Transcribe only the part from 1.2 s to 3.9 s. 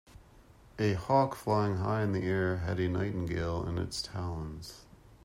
flying high in the air had a nightingale in